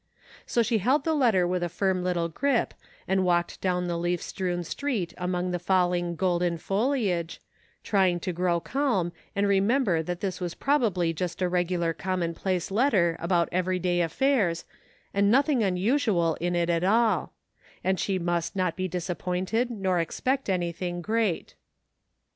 [0.47, 2.73] So she held the letter with a firm little grip
[3.07, 7.39] and walked down the leaf strewn street among the fall ing golden foliage,
[7.83, 13.15] trying to grow calm, and remember that this was probably just a regular commonplace letter
[13.19, 14.65] about everyday affairs
[15.13, 17.33] and nothing unusual in it at all;
[17.83, 21.53] and she must not be disappointed nor expect anything great.